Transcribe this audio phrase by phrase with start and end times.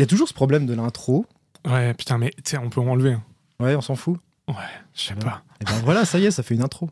[0.00, 1.26] Il y a toujours ce problème de l'intro.
[1.68, 3.12] Ouais, putain, mais tu sais, on peut enlever.
[3.12, 3.22] hein.
[3.62, 4.16] Ouais, on s'en fout.
[4.48, 4.54] Ouais,
[4.94, 5.42] je sais pas.
[5.60, 6.88] Et ben voilà, ça y est, ça fait une intro.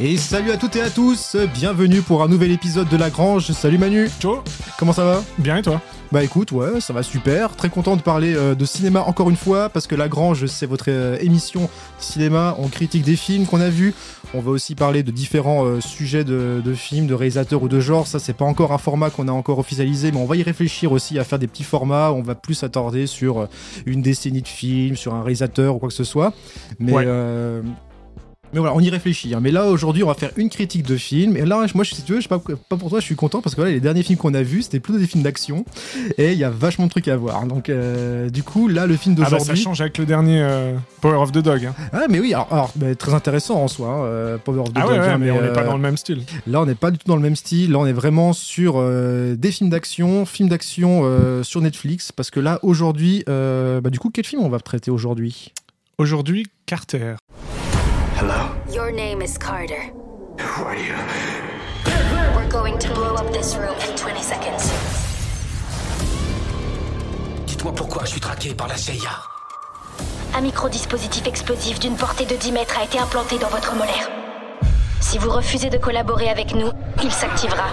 [0.00, 3.52] Et salut à toutes et à tous, bienvenue pour un nouvel épisode de La Grange.
[3.52, 4.42] Salut Manu, Ciao,
[4.80, 5.22] comment ça va?
[5.38, 5.80] Bien et toi?
[6.14, 7.56] Bah écoute, ouais, ça va super.
[7.56, 10.64] Très content de parler euh, de cinéma encore une fois, parce que La Grange, c'est
[10.64, 11.68] votre euh, émission
[11.98, 12.54] cinéma.
[12.60, 13.94] On critique des films qu'on a vus.
[14.32, 17.80] On va aussi parler de différents euh, sujets de, de films, de réalisateurs ou de
[17.80, 18.06] genres.
[18.06, 20.92] Ça, c'est pas encore un format qu'on a encore officialisé, mais on va y réfléchir
[20.92, 22.12] aussi à faire des petits formats.
[22.12, 23.48] On va plus s'attarder sur
[23.84, 26.32] une décennie de films, sur un réalisateur ou quoi que ce soit.
[26.78, 27.06] Mais Ouais.
[28.54, 29.34] Mais voilà, on y réfléchit.
[29.34, 29.40] hein.
[29.42, 31.36] Mais là, aujourd'hui, on va faire une critique de film.
[31.36, 33.42] Et là, moi, si tu veux, je sais pas, pas pour toi, je suis content
[33.42, 35.64] parce que voilà, les derniers films qu'on a vus, c'était plutôt des films d'action.
[36.18, 37.44] Et il y a vachement de trucs à voir.
[37.46, 39.62] Donc, euh, du coup, là, le film Ah bah ça d'aujourd'hui.
[39.62, 41.66] change avec le dernier euh, Power of the Dog.
[41.66, 41.74] hein.
[41.92, 44.76] Ah, mais oui, alors, alors, bah, très intéressant en soi, hein, euh, Power of the
[44.76, 46.22] Ah ouais, Dog, ouais, hein, mais on n'est pas dans le même style.
[46.46, 47.72] Là, on n'est pas du tout dans le même style.
[47.72, 48.74] Là, on est vraiment sur
[49.36, 52.12] des films d'action, films d'action sur Netflix.
[52.12, 55.52] Parce que là, aujourd'hui, bah, du coup, quel film on va traiter aujourd'hui?
[55.98, 57.14] Aujourd'hui, Carter.
[58.26, 58.56] Hello?
[58.72, 59.92] Your name is Carter.
[60.40, 60.96] Who are you?
[62.34, 64.72] We're going to blow up this room in 20 seconds.
[67.44, 69.10] Dites-moi pourquoi je suis traqué par la CIA.
[70.34, 74.08] Un microdispositif explosif d'une portée de 10 mètres a été implanté dans votre molaire.
[75.02, 76.70] Si vous refusez de collaborer avec nous,
[77.02, 77.66] il s'activera.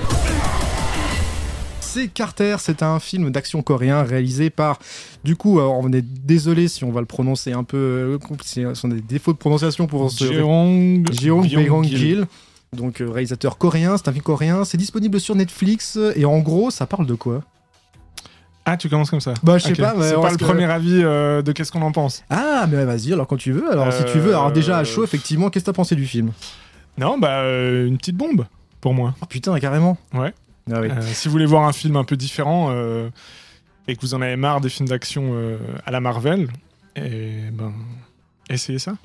[1.94, 4.80] C'est Carter, c'est un film d'action coréen réalisé par,
[5.26, 8.64] du coup, alors, on est désolé si on va le prononcer un peu euh, compliqué,
[8.70, 11.04] ce sont des défauts de prononciation pour ce Jeong
[11.44, 12.28] Byung-gil.
[12.74, 16.72] Donc euh, réalisateur coréen, c'est un film coréen, c'est disponible sur Netflix et en gros,
[16.72, 17.42] ça parle de quoi?
[18.64, 21.02] Ah, tu commences comme ça Bah, je sais pas, C'est pas le que- premier avis
[21.04, 22.24] euh, de qu'est-ce qu'on en pense.
[22.30, 25.02] Ah, mais vas-y, alors quand tu veux, alors si tu veux, alors déjà à chaud,
[25.02, 26.32] Euh, effectivement, qu'est-ce que t'as pensé du film?
[26.98, 28.46] Non, bah, euh, une petite bombe
[28.80, 29.14] pour moi.
[29.22, 30.34] Oh putain, carrément Ouais.
[30.70, 30.90] Ah oui.
[30.90, 33.10] Euh, si vous voulez voir un film un peu différent euh,
[33.88, 36.48] et que vous en avez marre des films d'action euh, à la Marvel,
[36.96, 37.74] et ben,
[38.50, 38.96] essayez ça.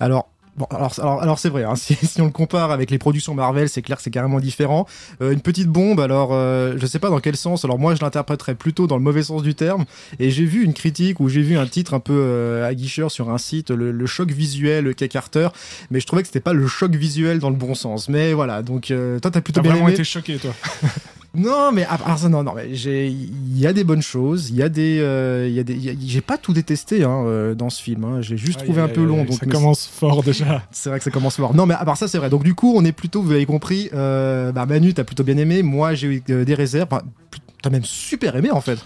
[0.00, 2.98] Alors, bon, alors, alors, alors c'est vrai, hein, si, si on le compare avec les
[2.98, 4.86] productions Marvel, c'est clair que c'est carrément différent.
[5.22, 8.00] Euh, une petite bombe, alors euh, je sais pas dans quel sens, alors moi je
[8.02, 9.84] l'interpréterais plutôt dans le mauvais sens du terme,
[10.18, 13.30] et j'ai vu une critique où j'ai vu un titre un peu euh, aguicheur sur
[13.30, 15.48] un site, le, le choc visuel qu'a Carter,
[15.90, 18.08] mais je trouvais que c'était pas le choc visuel dans le bon sens.
[18.08, 19.94] Mais voilà, donc euh, toi t'as plutôt T'as bien vraiment aimé.
[19.94, 20.52] été choqué, toi.
[21.36, 24.48] Non, mais à part ça, non, non, mais j'ai, il y a des bonnes choses,
[24.50, 27.68] il y a des, euh, y a des, j'ai pas tout détesté hein, euh, dans
[27.68, 30.62] ce film, hein, j'ai juste trouvé un peu long, donc ça commence fort déjà.
[30.70, 31.54] c'est vrai que ça commence fort.
[31.54, 32.30] Non, mais à part ça, c'est vrai.
[32.30, 35.36] Donc du coup, on est plutôt, vous avez compris, euh, bah, Manu, t'as plutôt bien
[35.36, 36.88] aimé, moi j'ai eu des réserves,
[37.62, 38.78] t'as même super aimé en fait.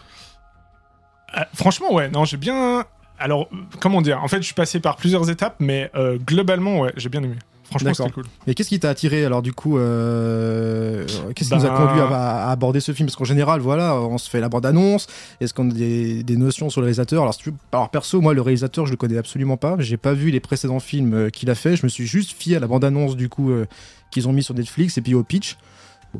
[1.36, 2.84] Euh, franchement, ouais, non, j'ai bien.
[3.18, 4.20] Alors, comment dire?
[4.24, 5.90] En fait, je suis passé par plusieurs étapes, mais
[6.26, 7.36] globalement, ouais, j'ai bien aimé.
[7.70, 8.24] Franchement, c'était cool.
[8.46, 12.00] Et qu'est-ce qui t'a attiré alors du coup euh, Qu'est-ce qui nous a Bah- conduit
[12.00, 13.06] à, à aborder ce film?
[13.06, 15.06] Parce qu'en général, voilà, on se fait la bande-annonce.
[15.40, 17.22] Est-ce qu'on a des, des notions sur le réalisateur?
[17.22, 19.76] Alors, si tu veux- alors perso, moi le réalisateur, je le connais absolument pas.
[19.78, 21.76] J'ai pas vu les précédents films euh, qu'il a fait.
[21.76, 23.66] Je me suis juste fié à la bande-annonce du coup euh,
[24.10, 25.56] qu'ils ont mis sur Netflix et puis au pitch.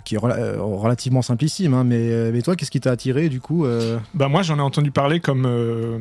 [0.05, 3.41] Qui est rela- euh, relativement simplissime, hein, mais, mais toi, qu'est-ce qui t'a attiré du
[3.41, 3.99] coup euh?
[4.15, 5.47] Bah, moi, j'en ai entendu parler comme.
[5.47, 5.99] euh,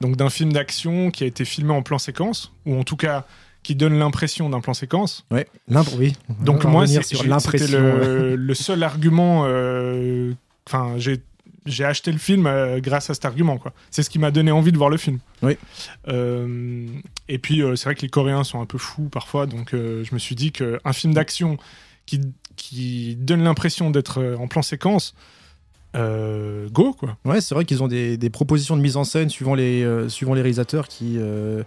[0.00, 3.24] donc, d'un film d'action qui a été filmé en plan séquence, ou en tout cas,
[3.64, 5.26] qui donne l'impression d'un plan séquence.
[5.32, 5.48] Ouais,
[5.98, 6.12] oui.
[6.40, 7.80] Donc, moi, sur l'impression.
[7.80, 9.42] le, le seul argument.
[9.46, 10.32] euh,
[10.68, 11.20] Enfin, j'ai.
[11.66, 13.72] J'ai acheté le film euh, grâce à cet argument, quoi.
[13.90, 15.18] C'est ce qui m'a donné envie de voir le film.
[15.42, 15.56] Oui.
[16.08, 16.86] Euh,
[17.26, 20.12] et puis, euh, c'est vrai que les Coréens sont un peu fous parfois, donc je
[20.12, 21.56] me suis dit qu'un film d'action
[22.04, 22.20] qui,
[22.56, 25.14] qui donne l'impression d'être en plan séquence,
[25.94, 27.16] euh, go, quoi.
[27.24, 30.08] Ouais, c'est vrai qu'ils ont des, des propositions de mise en scène suivant les, euh,
[30.08, 31.14] suivant les réalisateurs qui...
[31.18, 31.62] euh,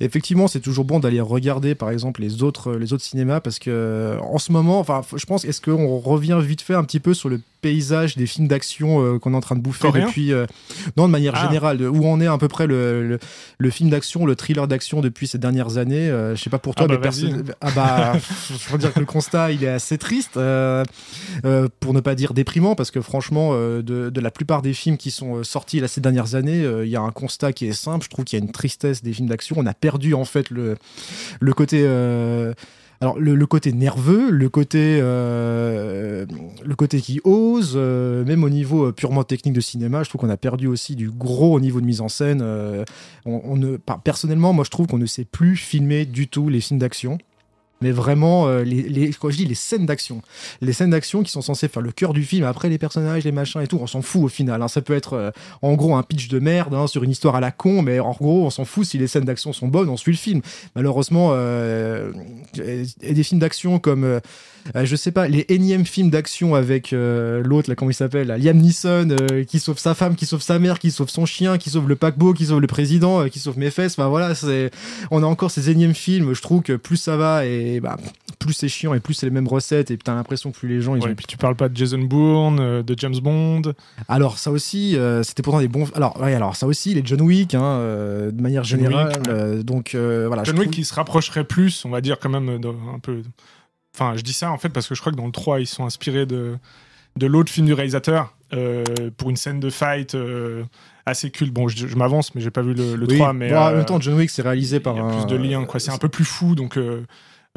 [0.00, 3.70] Effectivement, c'est toujours bon d'aller regarder, par exemple, les autres, les autres cinémas, parce que
[3.70, 7.12] euh, en ce moment, enfin, je pense, est-ce qu'on revient vite fait un petit peu
[7.14, 10.32] sur le paysage des films d'action euh, qu'on est en train de bouffer Coréen depuis...
[10.32, 10.46] euh,
[10.96, 11.46] non, de manière Ah.
[11.46, 13.18] générale, où on est à peu près le, le,
[13.58, 16.08] le film d'action, le thriller d'action depuis ces dernières années.
[16.10, 17.30] euh, je sais pas pour toi, Ah bah, mais vas-y.
[17.42, 18.12] perso- Ah bah,
[18.50, 20.38] je veux dire que le constat, il est assez triste,
[21.80, 23.80] pour ne pas dire déprimant, parce que franchement, de,
[24.10, 27.00] de la plupart des films qui sont sortis là, ces dernières années, il y a
[27.00, 28.04] un constat qui est simple.
[28.04, 29.56] Je trouve qu'il y a une tristesse des films d'action.
[29.58, 30.76] On a perdu en fait le,
[31.40, 31.82] le côté.
[31.84, 32.52] euh,
[33.00, 36.26] alors le, côté nerveux, le côté, euh,
[36.88, 40.36] qui ose, euh, même au niveau euh, purement technique de cinéma, je trouve qu'on a
[40.36, 42.42] perdu aussi du gros au niveau de mise en scène.
[43.26, 47.18] on, personnellement, moi je trouve qu'on ne sait plus filmer du tout les films d'action.
[47.84, 50.22] Mais vraiment euh, les, les, je dis les scènes d'action,
[50.62, 52.44] les scènes d'action qui sont censées faire le cœur du film.
[52.44, 54.62] Après les personnages, les machins et tout, on s'en fout au final.
[54.62, 54.68] hein.
[54.68, 57.40] Ça peut être euh, en gros un pitch de merde hein, sur une histoire à
[57.40, 59.98] la con, mais en gros on s'en fout si les scènes d'action sont bonnes, on
[59.98, 60.40] suit le film.
[60.74, 62.10] Malheureusement, euh,
[62.54, 64.20] des films d'action comme euh,
[64.82, 69.14] je sais pas, les énièmes films d'action avec l'autre, là, comment il s'appelle Liam Neeson,
[69.46, 71.96] qui sauve sa femme, qui sauve sa mère, qui sauve son chien, qui sauve le
[71.96, 73.92] paquebot, qui sauve le président, qui sauve mes fesses.
[73.98, 74.70] Enfin voilà, c'est,
[75.10, 76.32] on a encore ces énièmes films.
[76.32, 77.96] Je trouve que plus ça va et bah,
[78.38, 80.80] plus c'est chiant et plus c'est les mêmes recettes et t'as l'impression que plus les
[80.80, 81.12] gens ils Ouais, ont.
[81.12, 83.62] et puis tu parles pas de Jason Bourne, euh, de James Bond.
[84.08, 85.86] Alors ça aussi, euh, c'était pourtant des bons.
[85.94, 89.08] Alors ouais, alors ça aussi, les John Wick, hein, euh, de manière John générale.
[89.16, 89.62] Wick, ouais.
[89.64, 90.44] donc voilà.
[90.44, 93.22] John Wick trouve- qui se rapprocherait plus, on va dire, quand même, de- un peu.
[93.94, 95.66] Enfin, je dis ça en fait parce que je crois que dans le 3, ils
[95.68, 96.56] sont inspirés de,
[97.16, 98.82] de l'autre film du réalisateur euh,
[99.16, 100.64] pour une scène de fight euh,
[101.06, 101.52] assez culte.
[101.54, 103.50] Bon, je, je m'avance, mais j'ai pas vu le, le Oui, 3, mais.
[103.50, 105.22] bon, en même temps, John Wick c'est réalisé par il y a un.
[105.22, 105.78] plus de liens, quoi.
[105.78, 106.76] C'est un peu plus fou, donc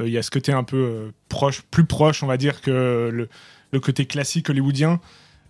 [0.06, 3.10] il y a ce côté un peu euh, proche, plus proche, on va dire, que
[3.12, 3.30] le,
[3.72, 5.00] le côté classique hollywoodien.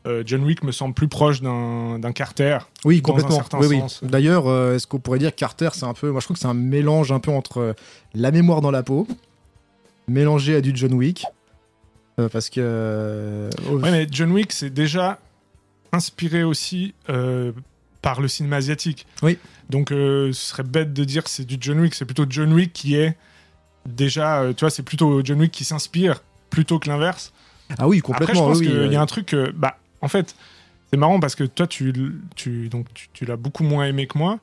[0.05, 2.59] Euh, John Wick me semble plus proche d'un Carter.
[2.85, 3.41] Oui, complètement.
[3.59, 3.81] oui, oui.
[4.03, 6.11] D'ailleurs, euh, est-ce qu'on pourrait dire que Carter, c'est un peu.
[6.11, 7.73] Moi, je trouve que c'est un mélange un peu entre euh,
[8.13, 9.05] la mémoire dans la peau,
[10.07, 11.25] mélangé à du John Wick.
[12.19, 12.61] Euh, parce que.
[12.63, 15.19] euh, au- Ouais, mais John Wick, c'est déjà
[15.91, 17.51] inspiré aussi euh,
[18.01, 19.05] par le cinéma asiatique.
[19.23, 19.37] Oui.
[19.69, 21.95] Donc, euh, ce serait bête de dire que c'est du John Wick.
[21.95, 23.17] C'est plutôt John Wick qui est
[23.87, 27.33] déjà, euh, tu vois, c'est plutôt John Wick qui s'inspire plutôt que l'inverse.
[27.79, 28.47] Ah oui, Après, je complètement.
[28.47, 30.35] pense oui, qu'il oui, y a un truc, euh, bah, en fait,
[30.91, 31.93] c'est marrant parce que toi, tu,
[32.35, 34.39] tu, donc, tu, tu l'as beaucoup moins aimé que moi.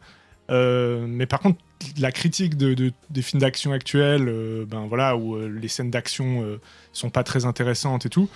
[0.51, 1.59] Euh, mais par contre,
[1.99, 5.91] la critique de, de- des films d'action actuels, euh, ben voilà, où euh, les scènes
[5.91, 6.45] d'action
[6.93, 8.29] sont pas très intéressantes et tout.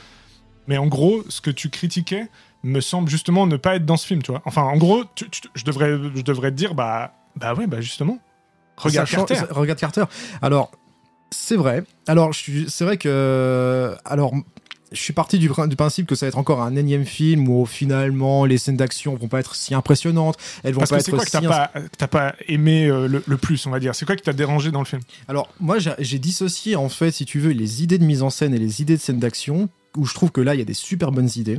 [0.69, 2.29] Mais en gros, ce que tu critiquais
[2.63, 4.43] me semble justement ne pas être dans ce film, tu vois.
[4.47, 7.81] Enfin, en gros, tu- tu- je devrais, je devrais te dire, bah, bah ouais, bah
[7.83, 8.19] justement.
[8.79, 9.41] Regarde Carter.
[9.51, 10.05] regarde Carter.
[10.41, 10.71] Alors,
[11.31, 11.85] c'est vrai.
[12.07, 13.95] Alors, je suis- c'est vrai que.
[14.05, 14.33] Alors.
[14.91, 17.47] Je suis parti du, prin- du principe que ça va être encore un énième film
[17.51, 21.01] où finalement les scènes d'action vont pas être si impressionnantes, elles vont Parce pas que
[21.01, 23.67] être c'est quoi que si t'as pas, que t'as pas aimé euh, le, le plus,
[23.67, 23.95] on va dire?
[23.95, 25.03] C'est quoi qui t'a dérangé dans le film?
[25.29, 28.55] Alors, moi, j'ai dissocié, en fait, si tu veux, les idées de mise en scène
[28.55, 30.73] et les idées de scène d'action, où je trouve que là, il y a des
[30.73, 31.59] super bonnes idées,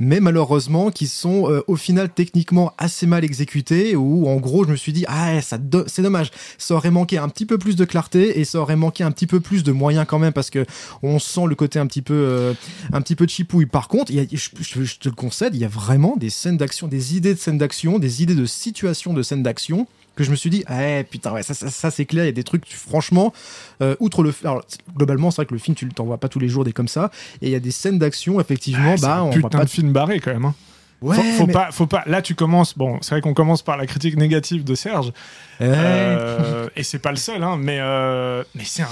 [0.00, 4.70] mais malheureusement, qui sont euh, au final techniquement assez mal exécutées, où en gros, je
[4.70, 7.84] me suis dit, ah, ça c'est dommage, ça aurait manqué un petit peu plus de
[7.84, 10.64] clarté et ça aurait manqué un petit peu plus de moyens quand même, parce que
[11.02, 12.54] on sent le côté un petit peu, euh,
[12.92, 13.66] un petit peu chipouille.
[13.66, 16.88] Par contre, y a- je, te le concède, il y a vraiment des scènes d'action,
[16.88, 20.36] des idées de scènes d'action, des idées de situation de scènes d'action que je me
[20.36, 22.66] suis dit, ah putain, ouais, ça, ça, ça, c'est clair, il y a des trucs,
[22.72, 23.32] franchement,
[23.82, 24.32] euh, outre le.
[24.44, 24.64] Alors,
[24.96, 26.88] globalement, c'est vrai que le film, tu t'en vois pas tous les jours des comme
[26.88, 27.10] ça,
[27.42, 29.64] et il y a des scènes d'action, effectivement, Ah, bah, un on putain pas.
[29.64, 30.44] de film barré quand même.
[30.44, 30.54] hein.
[31.02, 32.02] Ouais, faut, faut mais- pas, faut pas.
[32.06, 32.78] Là, tu commences.
[32.78, 35.12] Bon, c'est vrai qu'on commence par la critique négative de Serge,
[35.60, 38.88] euh, et c'est pas le seul, hein, mais euh, mais c'est un,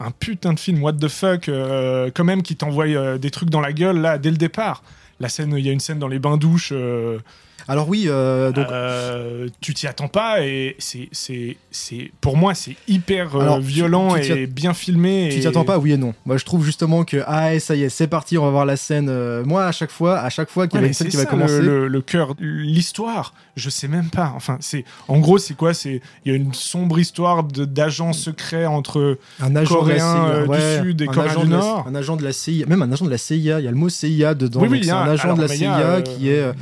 [0.00, 0.82] un putain de film.
[0.82, 4.18] What the fuck, euh, quand même, qui t'envoie euh, des trucs dans la gueule là
[4.18, 4.82] dès le départ.
[5.20, 6.70] La scène, il y a une scène dans les bains douches.
[6.72, 7.18] euh,
[7.66, 8.66] Alors, oui, euh, donc.
[8.70, 14.14] euh, tu t'y attends pas et c'est c'est c'est pour moi c'est hyper Alors, violent
[14.14, 15.28] tu et bien filmé.
[15.32, 16.14] Tu t'y attends pas, oui et non.
[16.24, 18.76] Moi, je trouve justement que ah ça y est, c'est parti, on va voir la
[18.76, 19.10] scène.
[19.42, 21.60] moi, à chaque fois, à chaque fois qu'il y a une scène qui va commencer,
[21.60, 24.32] Le, cœur, l'histoire, je sais même pas.
[24.36, 25.74] Enfin, c'est en gros, c'est quoi?
[25.74, 29.18] C'est il y a une sombre histoire d'agents secrets entre.
[29.40, 31.86] un agent Coréen, CIA, du ouais, Sud et un Coréen agent du la- Nord.
[31.88, 33.58] un agent de la CIA, même un agent de la CIA.
[33.58, 34.60] Il y a le mot CIA dedans.
[34.60, 36.30] oui, oui, donc il y c'est a un agent alors, de la CIA euh, qui
[36.30, 36.52] est,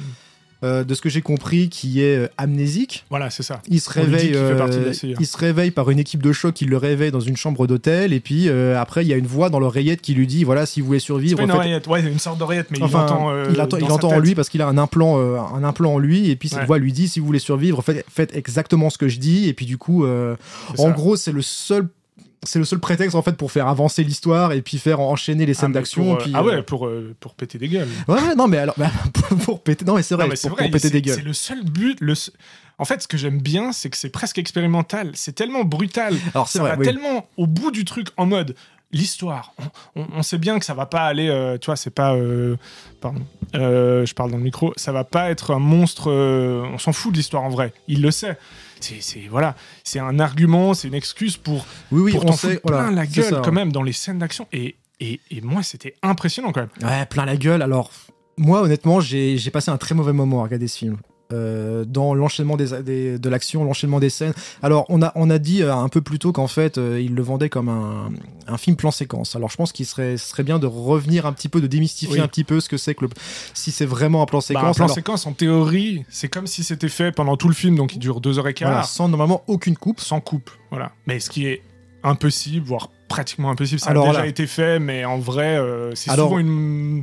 [0.64, 3.04] euh, de ce que j'ai compris, qui est euh, amnésique.
[3.10, 3.60] Voilà, c'est ça.
[3.69, 6.64] Il se On réveille, fait euh, il se réveille par une équipe de choc qui
[6.64, 9.50] le réveille dans une chambre d'hôtel et puis euh, après il y a une voix
[9.50, 12.00] dans l'oreillette qui lui dit voilà si vous voulez survivre pas une faites- oreillette, ouais,
[12.00, 13.31] une sorte d'oreillette, mais Enfin, il entend.
[13.31, 13.84] euh, il entend, il
[14.14, 16.61] en lui parce qu'il a un implant, euh, un implant en lui, et puis cette
[16.61, 16.66] Ouais.
[16.66, 19.52] voix lui dit si vous voulez survivre, faites, faites exactement ce que je dis, et
[19.52, 20.37] puis du coup, euh,
[20.78, 20.90] en ça.
[20.92, 21.87] gros, c'est le seul,
[22.43, 25.57] c'est le seul prétexte en fait pour faire avancer l'histoire et puis faire enchaîner les
[25.57, 26.16] Ah, scènes d'action.
[26.16, 27.88] euh, ah ouais, euh, pour, euh, pour péter des gueules.
[28.09, 30.50] ouais, non mais alors bah, pour, pour péter, non mais c'est vrai, Non, mais pour,
[30.57, 31.16] vrai, pour péter des gueules.
[31.16, 31.99] C'est le seul but.
[32.00, 32.14] Le...
[32.78, 35.11] En fait, ce que j'aime bien, c'est que c'est presque expérimental.
[35.14, 36.14] C'est tellement brutal.
[36.35, 36.85] Alors c'est vrai, va oui.
[36.85, 38.55] tellement au bout du truc en mode
[38.93, 39.52] l'histoire.
[39.97, 41.28] On, on- on sait bien que ça va pas aller.
[41.28, 42.14] euh, tu vois, c'est pas.
[42.14, 42.57] euh,
[43.00, 43.23] pardon.
[43.55, 44.73] Euh, je parle dans le micro.
[44.76, 46.11] Ça va pas être un monstre.
[46.12, 47.73] on s'en fout de l'histoire en vrai.
[47.88, 48.38] Il le sait.
[48.80, 49.54] C'est voilà.
[49.85, 50.75] C'est un argument.
[50.75, 53.42] C'est une excuse pour Oui, oui, pour on sait, voilà, plein la gueule ça.
[53.45, 54.47] quand même dans les scènes d'action.
[54.52, 56.88] Et, et, et moi, c'était impressionnant quand même.
[56.90, 57.62] Ouais, plein la gueule.
[57.62, 57.90] Alors,
[58.37, 60.99] moi, honnêtement, j'ai j'ai passé un très mauvais moment à regarder ce film.
[61.33, 64.33] Euh, dans l'enchaînement des, des- de l'action, l'enchaînement des scènes.
[64.62, 67.16] Alors, on a, on a dit euh, un peu plus tôt qu'en fait, euh, il
[67.16, 68.11] le vendait comme un,
[68.47, 69.35] un film plan séquence.
[69.35, 72.21] Alors, je pense qu'il serait, serait bien de revenir un petit peu, de démystifier Oui.
[72.21, 73.11] un petit peu ce que c'est que le,
[73.54, 74.76] si c'est vraiment un plan Bah, un séquence.
[74.76, 77.97] plan alors, séquence, en théorie, c'est comme si c'était fait pendant tout le film, donc
[77.97, 78.71] il dure deux heures et quart.
[78.71, 79.99] voilà, sans normalement aucune coupe.
[79.99, 80.49] sans coupe.
[80.71, 80.92] Voilà.
[81.09, 81.62] Mais ce qui est
[82.04, 83.80] impossible, voire pratiquement impossible.
[83.80, 84.26] Ça Alors, a déjà là.
[84.28, 85.61] été fait, mais en vrai,
[85.97, 87.02] c'est souvent une.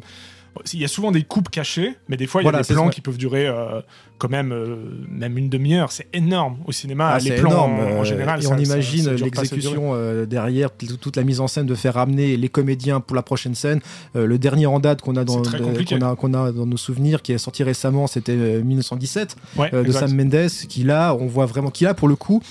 [0.73, 2.85] Il y a souvent des coupes cachées, mais des fois il y a des plans
[2.85, 2.91] ça.
[2.91, 3.81] qui peuvent durer euh,
[4.19, 4.75] quand même euh,
[5.09, 5.91] même une demi-heure.
[5.91, 7.09] C'est énorme au cinéma.
[7.13, 7.73] Ah, les plans énorme.
[7.73, 8.39] en, en euh, général.
[8.39, 12.37] et ça- on imagine l'exécution euh, derrière, toute la mise en scène de faire ramener
[12.37, 13.79] les comédiens pour la prochaine scène.
[14.13, 17.33] Le dernier en date qu'on a dans qu'on a, qu'on a dans nos souvenirs, qui
[17.33, 20.07] est sorti récemment, c'était euh, 1917 Ouais, euh, de exact.
[20.07, 22.41] Sam Mendes, qui là, on voit vraiment, qui là pour le coup.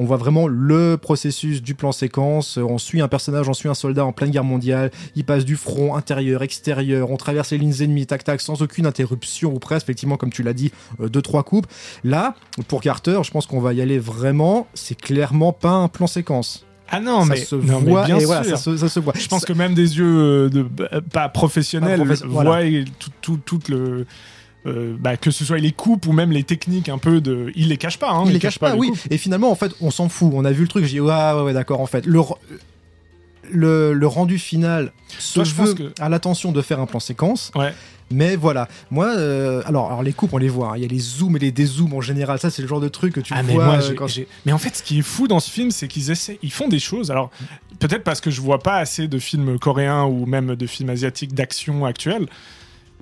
[0.00, 2.56] On voit vraiment le processus du plan séquence.
[2.56, 4.90] Euh, On suit un personnage, on suit un soldat en pleine guerre mondiale.
[5.14, 7.10] Il passe du front intérieur, extérieur.
[7.10, 9.84] On traverse les lignes ennemies, tac tac, sans aucune interruption ou presque.
[9.84, 11.66] Effectivement, comme tu l'as dit, euh, deux trois coupes.
[12.02, 12.34] Là,
[12.66, 14.66] pour Carter, je pense qu'on va y aller vraiment.
[14.72, 16.64] C'est clairement pas un plan séquence.
[16.90, 18.28] Ah non, ça mais, se non, mais voit bien et sûr.
[18.28, 19.12] voilà, ça se, ça se voit.
[19.16, 20.62] Je pense que même des yeux euh, de,
[21.12, 22.84] pas professionnels Pas professe- voient voilà.
[22.98, 24.06] tout, tout, tout le.
[24.66, 27.50] Euh, bah, que ce soit les coupes ou même les techniques un peu de.
[27.56, 28.88] Il les cache pas, hein, il les cache pas, oui.
[28.88, 28.98] coupes.
[29.10, 30.30] Et finalement, en fait, on s'en fout.
[30.34, 30.84] On a vu le truc.
[30.84, 31.80] J'ai dit, ouais, ouais, ouais, d'accord.
[31.80, 32.20] En fait, le,
[33.50, 36.86] le, le rendu final se Toi, je pense veut que- à l'attention de faire un
[36.86, 37.50] plan séquence.
[37.54, 37.72] Ouais.
[38.12, 40.70] Mais voilà, moi, euh, alors, alors les coupes, on les voit.
[40.70, 40.72] hein.
[40.76, 42.40] Il y a les zooms et les dézooms en général.
[42.40, 43.64] Ça, c'est le genre de truc que tu Ah, mais vois.
[43.66, 44.08] moi, euh, quand-
[44.44, 46.66] mais en fait, ce qui est fou dans ce film, c'est qu'ils essaient, ils font
[46.66, 47.12] des choses.
[47.12, 47.30] Alors,
[47.78, 51.34] peut-être parce que je vois pas assez de films coréens ou même de films asiatiques
[51.34, 52.26] d'action actuels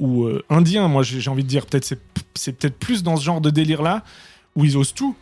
[0.00, 0.88] ou euh, indiens.
[0.88, 1.84] Moi, j'ai envie de dire, peut-être
[2.34, 4.04] c'est peut-être plus dans ce genre de délire-là
[4.56, 5.14] où ils osent tout.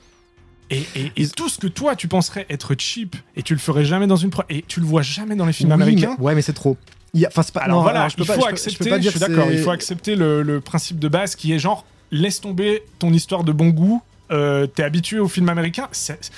[0.71, 3.85] Et, et- et tout ce que toi, tu penserais être cheap et tu le ferais
[3.85, 6.17] jamais dans une pro et tu le vois jamais dans les films Oui, américains.
[6.19, 6.77] mais- ouais, mais c'est trop.
[7.15, 7.43] Il a- pas.
[7.61, 8.97] Alors non, voilà, alors, je peux il pas- faut je peux- je accepter, peux pas
[8.97, 11.59] je, dire suis que d'accord, il faut accepter le, le principe de base qui est
[11.61, 14.03] genre, laisse tomber ton histoire de bon goût,
[14.33, 16.33] euh, t'es habitué au film américain, c'est-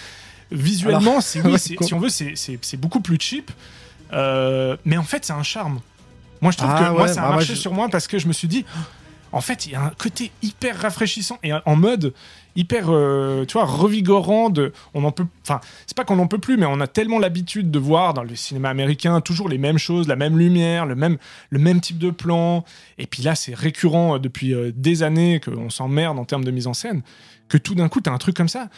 [0.53, 3.51] visuellement, c'est, oui, si on veut, c'est beaucoup plus cheap,
[4.13, 5.81] euh, mais en fait, c'est un charme.
[6.41, 8.19] Moi, je trouve Ah que moi, ça a bah, marché je- sur moi parce que
[8.19, 8.65] je me suis dit,
[9.33, 12.15] en fait, il y a un côté hyper rafraîchissant et en mode
[12.57, 14.49] hyper, euh, tu vois, revigorant.
[14.51, 17.19] De, on en peut, enfin, c'est pas qu'on n'en peut plus, mais on a tellement
[17.19, 20.95] l'habitude de voir dans le cinéma américain toujours les mêmes choses, la même lumière, le
[20.95, 21.19] même,
[21.51, 22.65] le même type de plan.
[22.97, 26.51] Et puis là, c'est récurrent euh, depuis euh, des années qu'on s'emmerde en termes de
[26.51, 27.03] mise en scène,
[27.49, 28.69] que tout d'un coup, t'as un truc comme ça.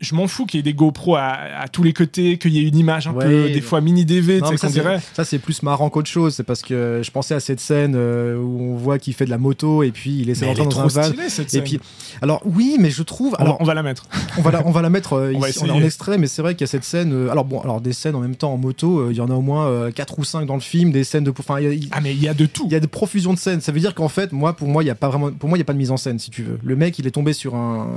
[0.00, 2.58] Je m'en fous qu'il y ait des GoPro à, à tous les côtés, qu'il y
[2.58, 5.00] ait une image un Ouais, peu, des fois mini DV, tu Non, ça, dirait.
[5.14, 6.34] ça, c'est plus marrant qu'autre chose.
[6.34, 9.30] C'est parce que je pensais à cette scène euh, où on voit qu'il fait de
[9.30, 11.12] la moto et puis il essaie d'entrer dans un van.
[11.24, 11.62] Et scène.
[11.62, 11.80] puis,
[12.20, 13.34] alors oui, mais je trouve.
[13.38, 14.04] On va- Alors, on va la mettre.
[14.38, 15.80] on va la, on va la mettre euh, On va ici, en, essayer.
[15.80, 17.12] en extrait, mais c'est vrai qu'il y a cette scène.
[17.12, 19.30] euh, alors bon, alors des scènes en même temps en moto, euh, il y en
[19.30, 21.32] a au moins 4 ou 5 dans le film, des scènes de.
[21.38, 22.64] Enfin, y a- Ah, mais il y a de tout.
[22.66, 23.60] il y a des profusions de scènes.
[23.60, 25.56] Ça veut dire qu'en fait, moi, pour moi, il y a pas vraiment, pour moi,
[25.58, 26.58] il y a pas de mise en scène, si tu veux.
[26.62, 27.88] Le mec, il est tombé sur un,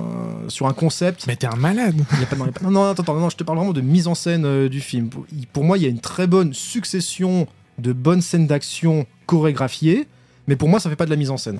[0.47, 1.25] sur un concept.
[1.27, 1.95] Mais t'es un malade.
[2.13, 3.35] Il y a pas, non, il y a pas- non, non, attends, attends, non, je
[3.37, 5.09] te parle vraiment de mise en scène euh, du film.
[5.53, 10.07] Pour, moi, il y a une très bonne succession de bonnes scènes d'action chorégraphiées,
[10.47, 11.59] mais pour moi, ça fait pas de la mise en scène.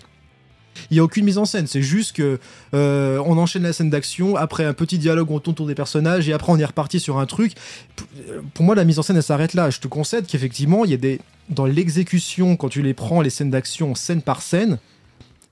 [0.92, 2.38] Il y a aucune mise en scène, c'est juste que
[2.74, 6.28] euh, on enchaîne la scène d'action, après un petit dialogue, on tourne autour des personnages,
[6.28, 7.54] et après on est reparti sur un truc.
[7.96, 9.70] P- euh, Pour moi, la mise en scène, elle s'arrête là.
[9.70, 13.30] Je te concède qu'effectivement, il y a des dans l'exécution, quand tu les prends les
[13.30, 14.80] scènes d'action scène par scène,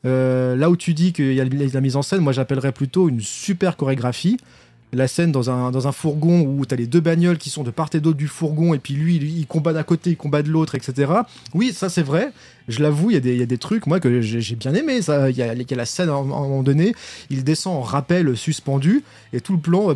[0.05, 3.09] euh, là où tu dis qu'il y a la mise en scène, moi j'appellerais plutôt
[3.09, 4.37] une super chorégraphie.
[4.95, 7.63] La scène dans un, dans un fourgon où tu as les deux bagnoles qui sont
[7.63, 10.17] de part et d'autre du fourgon, et puis lui, il, il combat d'un côté, il
[10.17, 11.11] combat de l'autre, etc.
[11.55, 12.29] Oui, ça c'est vrai.
[12.67, 14.71] Je l'avoue, il y, a des- il y a des trucs, moi, que j'ai bien
[14.75, 14.99] aimé.
[14.99, 15.35] Il, y a, il
[15.67, 16.93] y a la scène, à un, à un moment donné,
[17.31, 19.95] il descend en rappel suspendu, et tout le plan, euh,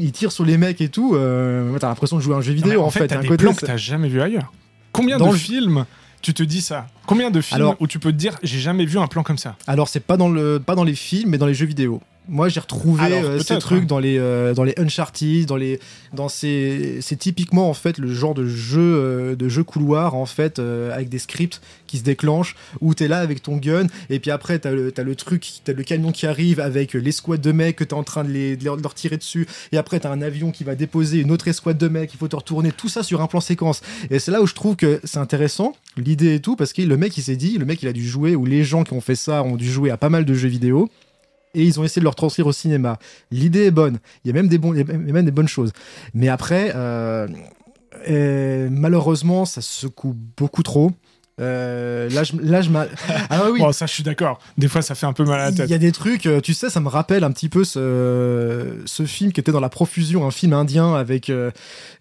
[0.00, 1.14] il tire sur les mecs et tout.
[1.14, 3.08] Euh, t'as l'impression de jouer à un jeu Non, vidéo, en, fait, fait.
[3.08, 4.50] t'as Un des côté, plans que t'as jamais vu ailleurs.
[4.92, 5.84] Combien Dans de le- films
[6.22, 8.84] tu te dis ça Combien de films Alors- où tu peux te dire j'ai jamais
[8.86, 9.56] vu un plan comme ça?
[9.66, 12.00] Alors c'est pas dans le pas dans les films mais dans les jeux vidéo.
[12.28, 13.86] Moi j'ai retrouvé Alors, euh, ces peut-être, trucs hein.
[13.86, 15.80] dans les euh, dans les Uncharted, dans les
[16.12, 20.26] dans ces c'est typiquement en fait le genre de jeu euh, de jeu couloir en
[20.26, 24.20] fait euh, avec des scripts qui se déclenchent où t'es là avec ton gun et
[24.20, 27.50] puis après t'as le t'as le truc t'as le camion qui arrive avec l'escouade de
[27.50, 30.22] mecs que t'es en train de, les, de leur tirer dessus et après t'as un
[30.22, 33.02] avion qui va déposer une autre escouade de mecs il faut te retourner tout ça
[33.02, 36.40] sur un plan séquence et c'est là où je trouve que c'est intéressant l'idée et
[36.40, 38.46] tout parce que le mec il s'est dit le mec il a dû jouer ou
[38.46, 40.88] les gens qui ont fait ça ont dû jouer à pas mal de jeux vidéo
[41.54, 42.98] et ils ont essayé de le retranscrire au cinéma.
[43.30, 45.48] L'idée est bonne, il y a même des, bons, il y a même des bonnes
[45.48, 45.72] choses.
[46.14, 46.72] Mais après,
[48.08, 50.92] euh, malheureusement, ça secoue beaucoup trop.
[51.40, 52.86] Euh, là, je, là, je m'a-
[53.30, 54.38] Ah oui, Bon, ça, je suis d'accord.
[54.58, 55.70] Des fois, ça fait un peu mal à la il tête.
[55.70, 59.06] y a des trucs, euh, tu sais, ça me rappelle un petit peu ce, ce
[59.06, 61.50] film qui était dans la profusion, un film indien avec, euh,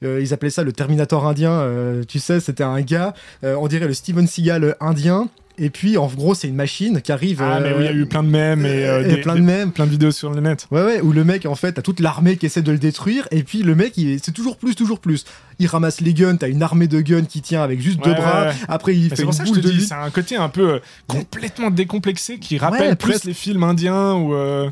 [0.02, 1.52] ils appelaient ça le Terminator indien.
[1.52, 5.30] euh, tu sais, c'était un gars, on dirait le Steven Seagal indien.
[5.58, 7.42] Et puis, en gros, c'est une machine qui arrive.
[7.42, 9.22] Ah, mais oui, il y a euh, eu plein de mèmes et, euh, et des-
[9.22, 9.72] plein de mèmes.
[9.72, 10.68] plein de vidéos sur le net.
[10.72, 13.28] Ouais, ouais, où le mec, en fait, t'as toute l'armée qui essaie de le détruire,
[13.32, 13.94] et puis le mec,
[14.24, 15.26] c'est toujours plus, toujours plus.
[15.60, 18.16] Il ramasse les guns, t'as une armée de guns qui tient avec juste deux Ouais,
[18.18, 20.50] bras, ouais, après il Mais fait une ça boule te de c'est un côté un
[20.50, 23.26] peu euh, complètement décomplexé qui rappelle plus presque.
[23.26, 24.34] les films indiens ou.
[24.34, 24.70] euh,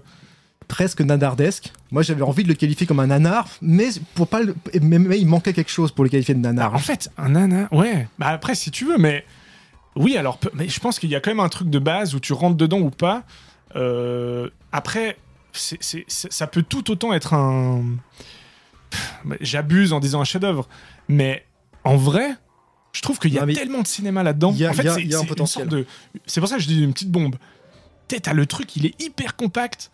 [0.67, 1.71] presque nanardesque.
[1.91, 5.19] Moi, j'avais envie de le qualifier comme un nanar, mais pour pas, le- mais, mais
[5.19, 6.73] il manquait quelque chose pour le qualifier de nanar.
[6.75, 8.07] En fait, un nana, ouais.
[8.19, 9.25] Bah après, si tu veux, mais
[9.95, 12.19] oui, alors, mais je pense qu'il y a quand même un truc de base où
[12.19, 13.23] tu rentres dedans ou pas.
[13.75, 15.17] Euh, après,
[15.53, 17.83] ça peut tout autant être un.
[19.41, 20.67] J'abuse en disant un chef-d'œuvre,
[21.07, 21.45] mais
[21.83, 22.35] en vrai,
[22.91, 24.51] je trouve qu'il y a Non, tellement de cinéma là-dedans.
[24.53, 25.85] il y a- en fait, c'est, un potentiel.
[26.25, 27.35] C'est pour ça que je dis une petite bombe.
[28.07, 29.91] T'as le truc, il est hyper compact.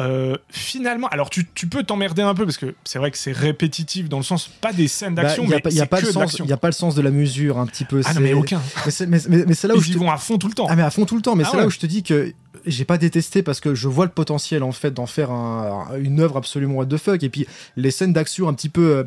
[0.00, 3.32] Euh, finalement, alors tu, tu peux t'emmerder un peu parce que c'est vrai que c'est
[3.32, 6.10] répétitif dans le sens pas des scènes Bah, d'action, mais il y a pas le
[6.10, 8.00] sens, il y a pas le sens de la mesure un petit peu.
[8.06, 8.60] Ah non, mais aucun.
[8.86, 9.44] Mais c'est mais- mais- là
[9.74, 10.66] où Ils je te- vont à fond tout le temps.
[10.70, 11.62] Ah mais à fond tout le temps, mais Ah c'est ouais.
[11.62, 12.32] là où je te dis que
[12.64, 16.20] j'ai pas détesté parce que je vois le potentiel en fait d'en faire un- une
[16.20, 17.46] œuvre absolument what the fuck et puis
[17.76, 19.04] les scènes d'action un petit peu euh,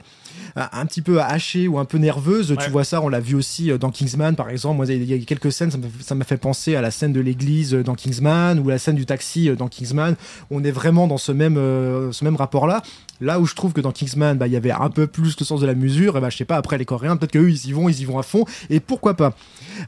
[0.56, 2.58] un petit peu hachées ou un peu nerveuses, Ouais.
[2.64, 4.78] tu vois ça, on l'a vu aussi euh, dans Kingsman par exemple.
[4.78, 7.74] Moi, il y a quelques scènes, ça m'a- fait penser à la scène de l'église
[7.74, 10.16] euh, dans Kingsman ou la scène du taxi euh, dans Kingsman.
[10.52, 12.82] On est vraiment dans ce même euh, ce même rapport là.
[13.22, 15.46] Là où je trouve que dans Kingsman, bah, il y avait un peu plus le
[15.46, 17.68] sens de la mesure, et bah, je sais pas, après les Coréens, peut-être qu'eux, ils
[17.68, 19.34] y vont, ils y vont à fond, et pourquoi pas.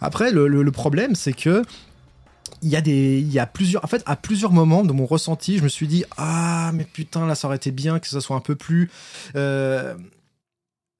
[0.01, 1.61] Après, le, le- le problème, c'est que
[2.63, 5.05] il y a des il y a plusieurs en fait à plusieurs moments de mon
[5.05, 8.19] ressenti je me suis dit ah mais putain là ça aurait été bien que ça
[8.19, 8.89] soit un peu plus
[9.35, 9.93] euh,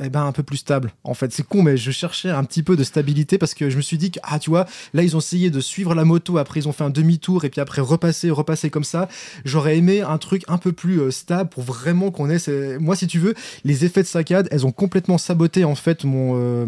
[0.04, 2.62] eh ben un peu plus stable en fait c'est con mais je cherchais un petit
[2.62, 5.16] peu de stabilité parce que je me suis dit que ah tu vois là ils
[5.16, 7.82] ont essayé de suivre la moto après ils ont fait un demi-tour et puis après
[7.82, 9.08] repasser repasser comme ça
[9.44, 12.96] j'aurais aimé un truc un peu plus euh, stable pour vraiment qu'on ait ces- moi
[12.96, 16.66] si tu veux les effets de saccade elles ont complètement saboté en fait mon euh,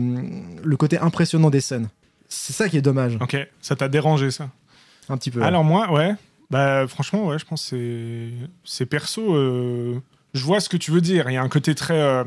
[0.64, 1.90] le côté impressionnant des scènes
[2.30, 4.50] c'est ça qui est dommage Ok, ça t'a dérangé ça?
[5.08, 6.14] Un petit peu Alors moi, ouais.
[6.52, 9.36] Bah franchement, ouais, je pense que c'est c'est perso.
[9.36, 10.00] euh,
[10.36, 11.28] Je vois ce que tu veux dire.
[11.30, 12.24] Il y a un côté très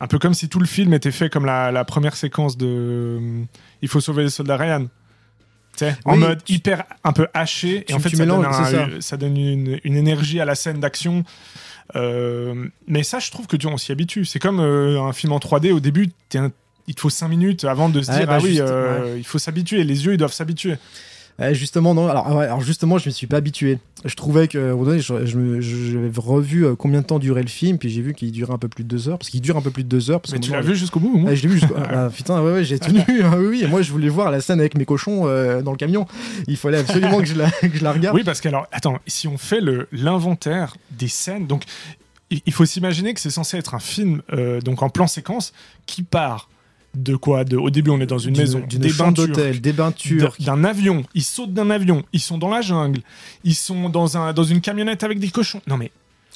[0.00, 2.66] un peu comme si tout le film était fait comme la, la première séquence de
[2.66, 3.42] euh,
[3.82, 4.86] Il faut sauver les soldats Ryan.
[6.06, 8.86] En mode tu- hyper un peu haché tu- et en fait ça, donne un- ça.
[9.00, 11.24] ça donne une, une énergie à la scène d'action.
[11.94, 14.24] Euh, mais ça, je trouve que tu on s'y habitue.
[14.24, 15.72] C'est comme euh, un film en 3D.
[15.72, 16.50] Au début, un-
[16.88, 19.24] il te faut 5 minutes avant de se dire bah, ah oui, juste, euh, il
[19.24, 19.84] faut s'habituer.
[19.84, 20.76] Les yeux, ils doivent s'habituer.
[21.40, 22.08] Euh, justement, non.
[22.08, 23.78] Alors, justement, je me suis pas habitué.
[24.04, 27.48] Je trouvais que, moment donné, je, je j'avais revu euh, combien de temps durait le
[27.48, 29.56] film, puis j'ai vu qu'il durait un peu plus de deux heures, parce qu'il dure
[29.56, 30.20] un peu plus de deux heures.
[30.20, 31.74] Parce Mais tu l'as vu jusqu'au bout ou Ah, je l'ai vu jusqu'au.
[31.88, 33.00] Ah, putain, ouais, ouais, j'ai tenu.
[33.24, 35.76] ah, oui, et moi, je voulais voir la scène avec mes cochons euh, dans le
[35.76, 36.06] camion.
[36.46, 38.16] Il fallait absolument que je la, que je la regarde.
[38.16, 39.60] Oui, parce que alors, attends, si on fait
[39.92, 41.64] l'inventaire des scènes, donc
[42.30, 45.52] il il faut s'imaginer que c'est censé être un film euh, donc en plan séquence
[45.86, 46.48] qui part
[46.96, 49.72] de quoi de, Au début, on est dans une maison, d'une des bains d'hôtel, des
[49.72, 50.36] bains turcs.
[50.40, 51.04] d'un avion.
[51.14, 52.02] Ils sautent d'un avion.
[52.12, 53.00] Ils sont dans la jungle.
[53.44, 55.60] Ils sont dans un dans une camionnette avec des cochons.
[55.66, 55.90] Non mais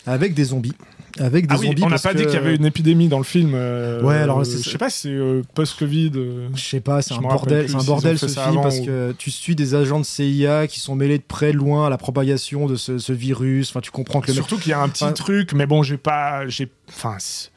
[0.07, 0.73] Avec des zombies.
[1.19, 1.83] Avec des ah oui, zombies.
[1.83, 3.53] on n'a pas que- dit qu'il y avait une épidémie dans le film.
[3.55, 6.13] euh, Ouais, alors, je sais pas si c'est euh, post-Covid.
[6.15, 9.13] euh, Je sais pas, c'est un bordel, c'est un bordel ce film parce ou- que
[9.19, 11.99] tu suis des agents de CIA qui sont mêlés de près de loin à la
[11.99, 13.71] propagation de ce, ce virus.
[13.71, 15.83] Enfin, tu comprends que le mec- Surtout qu'il y a un petit truc, mais bon,
[15.83, 17.51] j'ai pas, j'ai, enfin, c'est-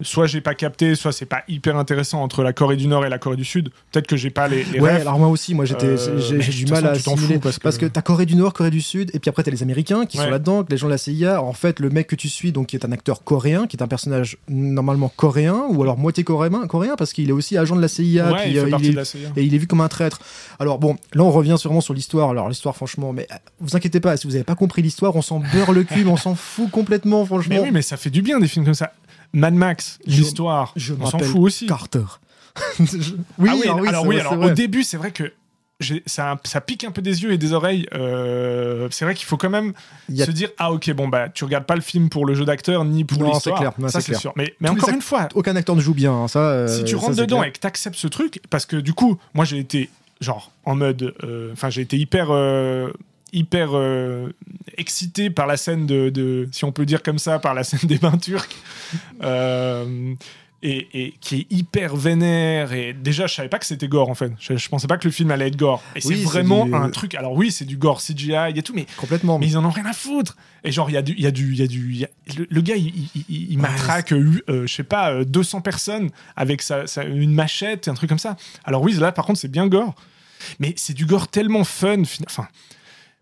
[0.00, 3.08] soit j'ai pas capté, soit c'est pas hyper intéressant entre la Corée du Nord et
[3.08, 3.70] la Corée du Sud.
[3.92, 5.00] Peut-être que j'ai pas les, les Ouais, refs.
[5.02, 7.86] alors moi aussi, moi j'étais, Euh, j'ai, du mal façon, à assimiler parce parce que-
[7.86, 10.18] que t'as Corée du Nord, Corée du Sud, et puis après t'as les Américains qui
[10.18, 10.24] Ouais.
[10.24, 11.42] sont là-dedans, les gens de la CIA.
[11.42, 13.82] En fait, le mec que tu suis, donc qui est un acteur coréen, qui est
[13.82, 17.80] un personnage normalement coréen ou alors moitié coréen, coréen parce qu'il est aussi agent de
[17.80, 19.28] la CIA, Ouais, puis, il fait euh, partie est- de la CIA.
[19.36, 20.18] et il est vu comme un traître.
[20.58, 22.30] Alors bon, là on revient sûrement sur l'histoire.
[22.30, 25.22] Alors l'histoire, franchement, mais euh, vous inquiétez pas, si vous avez pas compris l'histoire, on
[25.22, 27.54] s'en beurre le cul, on s'en fout complètement, franchement.
[27.54, 28.92] Mais oui, mais ça fait du bien des films comme ça.
[29.34, 31.66] Mad Max, l'histoire, je on s'en fout aussi.
[31.66, 32.04] Carter.
[32.78, 35.32] Je- oui, ah oui, alors oui, alors, oui, au début, c'est vrai que
[36.06, 37.86] ça, ça pique un peu des yeux et des oreilles.
[37.94, 39.72] Euh, c'est vrai qu'il faut quand même
[40.08, 42.44] a se dire ah ok bon bah tu regardes pas le film pour le jeu
[42.44, 43.56] d'acteur ni pour l'histoire.
[43.56, 44.32] c'est clair, non, ça c'est sûr.
[44.36, 46.38] Mais, encore une fois, aucun acteur ne joue bien, hein, ça.
[46.38, 47.48] euh, si tu rentres dedans clair.
[47.48, 51.14] et que t'acceptes ce truc, parce que du coup, moi j'ai été genre en mode,
[51.24, 52.28] euh, enfin j'ai été hyper,
[53.34, 54.32] hyper euh,
[54.78, 57.80] excité par la scène de, de- si on peut dire comme ça, par la scène
[57.88, 58.48] des bains turcs.
[59.22, 60.14] Euh,
[60.62, 64.14] et, et qui est hyper vénère et déjà je savais pas que c'était gore en
[64.14, 66.24] fait je, je pensais pas que le film allait être gore et c'est Oui, c'est
[66.24, 69.38] vraiment du- un truc alors oui c'est du gore CGI et tout mais Complètement.
[69.38, 70.36] mais ils en ont rien à foutre.
[70.66, 71.12] Et genre, il y a du.
[71.18, 72.86] Il y a du, il y a du il y a- le, le gars, il,
[72.86, 77.04] il- il- il matraque, euh, euh, je sais pas, euh, 200 personnes avec sa, sa-
[77.04, 78.36] une machette, un truc comme ça.
[78.64, 79.94] Alors, oui, là, par contre, c'est bien gore.
[80.60, 82.04] Mais c'est du gore tellement fun.
[82.04, 82.48] fina- Enfin,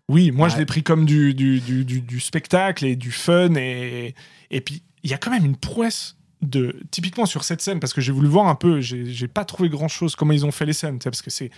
[0.09, 3.55] oui, moi, je l'ai pris comme du, du, du, du- spectacle et du fun.
[3.55, 4.15] Et,
[4.51, 6.15] et puis, il y a quand même une prouesse.
[6.41, 9.69] De, typiquement sur cette scène, parce que j'ai voulu voir un peu, j'ai pas trouvé
[9.69, 11.49] grand chose comment ils ont fait les scènes, parce que c'est.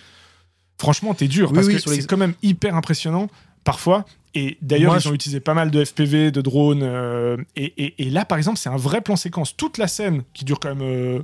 [0.80, 3.28] Franchement, t'es dur, Oui, parce oui, que les- c'est quand même hyper impressionnant
[3.64, 4.06] parfois.
[4.36, 6.84] Et d'ailleurs, ils je- ont utilisé pas mal de FPV, de drones.
[6.84, 9.58] euh, et, et- et là, par exemple, c'est un vrai plan séquence.
[9.58, 11.24] Toute la scène, qui dure quand même, euh,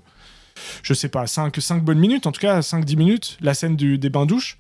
[0.82, 4.00] je sais pas, 5, 5 bonnes minutes, en tout cas 5-10 minutes, la scène du,
[4.00, 4.58] des bains douches,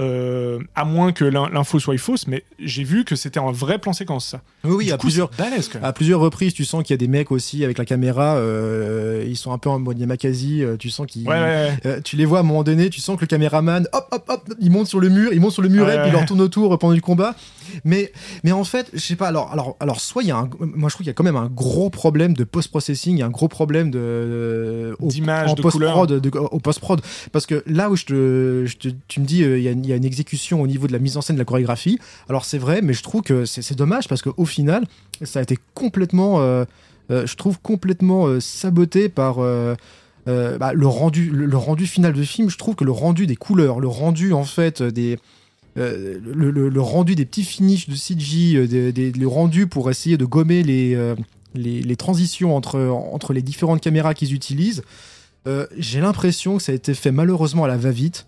[0.00, 3.78] euh, à moins que l'in- l'info soit fausse, mais j'ai vu que c'était un vrai
[3.78, 4.40] plan séquence, ça.
[4.64, 5.30] Oui, oui, Du à coup, plusieurs.
[5.82, 9.24] À plusieurs reprises, tu sens qu'il y a des mecs aussi avec la caméra, euh,
[9.26, 11.26] ils sont un peu en mode Yamakasi, euh, tu sens qu'ils...
[11.28, 11.70] Ouais.
[11.86, 14.24] Euh, tu les vois à un moment donné, tu sens que le caméraman, hop, hop,
[14.28, 16.40] hop, il monte sur le mur, il monte sur le muret, puis il leur tourne
[16.40, 17.34] autour pendant le combat.
[17.84, 18.12] Mais,
[18.44, 20.88] mais en fait, je sais pas, alors, alors, alors soit il y a un, moi
[20.88, 23.26] je trouve qu'il y a quand même un gros problème de post-processing, il y a
[23.26, 27.00] un gros problème de, D'image, de post-prod, de- au post-prod.
[27.32, 29.90] Parce que là où je te, je te- tu me dis, il y, a, il
[29.90, 32.44] y a une exécution au niveau de la mise en scène de la chorégraphie, alors
[32.44, 34.84] c'est vrai, mais je trouve que c'est dommage parce qu'au final,
[35.22, 36.64] ça a été complètement, euh,
[37.10, 39.38] euh, je trouve complètement euh, saboté par.
[40.26, 43.78] bah, le rendu le, rendu final de film je trouve que le rendu des couleurs
[43.78, 45.20] le rendu en fait des
[45.76, 50.98] le, rendu des petits finishes de CG le rendu pour essayer de gommer les
[51.54, 54.82] les, transitions entre entre les différentes caméras qu'ils utilisent
[55.78, 58.26] j'ai l'impression que ça a été fait malheureusement à la va-vite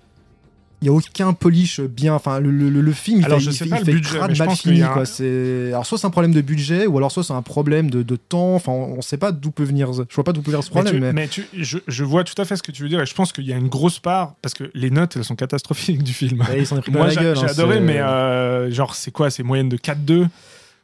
[0.81, 3.51] il y a aucun polish bien enfin le, le- le film il Alors, fait, je
[3.51, 5.05] il sais pas il fait budget, crade mal fini, a quoi.
[5.07, 8.03] C'est- alors soit c'est un problème de budget ou alors soit c'est un problème de,
[8.05, 10.53] de temps enfin on, on sait pas d'où peut venir je vois pas d'où peut
[10.53, 12.63] venir ce Mais, problème tu- mais, mais tu- je, je vois tout à fait ce
[12.63, 14.71] que tu veux dire et je pense qu'il y a une grosse part parce que
[14.75, 16.41] les notes elles sont catastrophiques du film.
[16.43, 19.69] Ouais, il pris plein Moi j'ai hein, adoré mais euh, genre c'est quoi c'est moyenne
[19.69, 20.27] de 4-2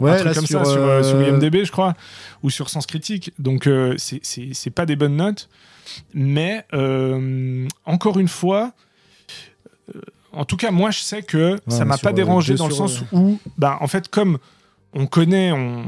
[0.00, 1.94] ouais un truc là comme sur, ça sur, euh, euh, sur IMDb je crois
[2.42, 4.18] ou sur Sens Critique donc euh, c'est-
[4.70, 5.48] pas des bonnes notes
[6.14, 8.68] mais euh, encore une fois euh,
[10.32, 12.66] en tout cas moi je sais que ça Ouais, m'a sur, pas euh, dérangé dans
[12.68, 14.38] le sens euh, où bah en fait comme
[14.92, 15.84] on connaît on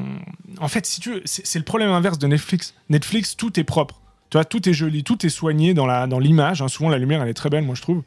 [0.61, 4.01] en fait si tu veux c'est le problème inverse de Netflix Netflix tout est propre
[4.29, 6.61] tu vois, tout est joli, tout est soigné dans la dans l'image.
[6.61, 6.67] hein.
[6.67, 8.03] Souvent, la lumière, elle est très belle, moi je trouve.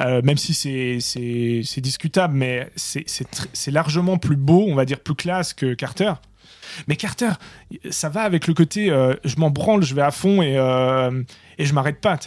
[0.00, 5.52] Euh, même si c'est discutable, mais c'est largement plus beau, on va dire plus classe
[5.52, 6.14] que Carter.
[6.88, 7.32] Mais Carter,
[7.90, 11.22] ça va avec le côté euh, je m'en branle, je vais à fond et euh,
[11.58, 12.18] et je m'arrête pas.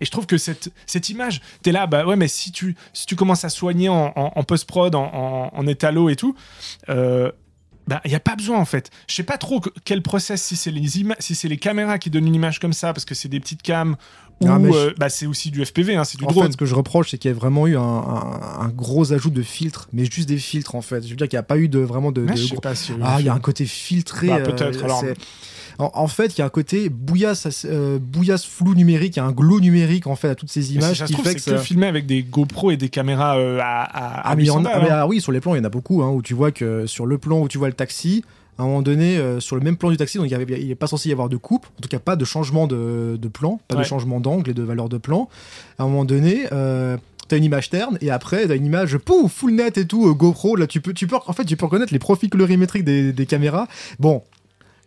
[0.00, 3.06] Et je trouve que cette, cette image, t'es là, bah ouais, mais si tu, si
[3.06, 6.34] tu commences à soigner en, en- en post-prod, en, en, étalo et tout,
[6.88, 7.30] euh,
[7.86, 8.90] bah, il n'y a pas besoin en fait.
[9.08, 10.86] Je sais pas trop que- quel process, si c'est les,
[11.18, 13.62] si c'est les caméras qui donnent une image comme ça, parce que c'est des petites
[13.62, 13.96] cams,
[14.70, 16.46] ou euh, bah, c'est aussi du FPV, hein, c'est du en drone.
[16.46, 19.12] fait, ce que je reproche, c'est qu'il y a vraiment eu un, un- un gros
[19.12, 21.02] ajout de filtres, mais juste des filtres en fait.
[21.04, 22.22] Je veux dire qu'il n'y a pas eu de vraiment de.
[22.24, 22.54] Gros- si-
[23.04, 24.28] Ah, il y a un côté filtré.
[24.28, 25.00] Bah, euh, peut-être, alors.
[25.80, 29.22] En, en fait, il y a un côté bouillasse, euh, bouillasse flou numérique, il y
[29.22, 31.38] a un glow numérique en fait à toutes ces images ça qui trouve, fait que
[31.38, 34.44] que ça- filmé avec des GoPro et des caméras euh, à, à, à Ah, mais
[34.44, 34.98] il y en 800 a- balles, mais, hein.
[35.00, 36.86] ah oui, sur les plans, il y en a beaucoup, hein, où tu vois que
[36.86, 38.24] sur le plan où tu vois le taxi,
[38.58, 40.86] à un moment donné, euh, sur le même plan du taxi, donc il n'est pas
[40.86, 43.76] censé y avoir de coupe, en tout cas pas de changement de, de plan, pas
[43.76, 43.82] Ouais.
[43.82, 45.28] de changement d'angle et de valeur de plan.
[45.78, 49.32] À un moment donné, euh, t'as une image terne et après t'as une image pouf,
[49.32, 50.56] full net et tout, euh, GoPro.
[50.56, 53.24] Là, tu peux, tu peux, en fait, tu peux reconnaître les profils colorimétriques des, des
[53.26, 53.66] caméras.
[53.98, 54.22] Bon.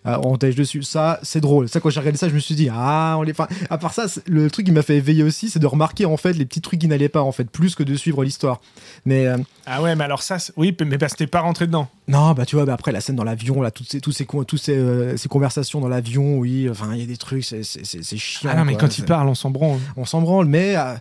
[0.06, 1.70] Euh, on tèche dessus, ça c'est drôle.
[1.70, 3.32] Ça quand j'ai regardé ça, je me suis dit ah on les.
[3.32, 6.18] Enfin, à part ça, le truc qui m'a fait éveiller aussi, c'est de remarquer en
[6.18, 8.60] fait les petits trucs qui n'allaient pas en fait, plus que de suivre l'histoire.
[9.06, 11.88] Mais euh, Ah ouais, mais alors ça, oui, mais parce que t'es pas rentré dedans.
[12.08, 14.26] non, bah tu vois, bah, après la scène dans l'avion, là, toutes ces, tous ces,
[14.26, 17.44] con- tous ces, euh, ces conversations dans l'avion, oui, enfin, il y a des trucs,
[17.46, 18.50] c'est, c'est, c'est, c'est chiant.
[18.54, 19.80] Ah non, mais quoi, quand il parle, on s'en branle.
[19.98, 20.94] On s'en branle, mais euh,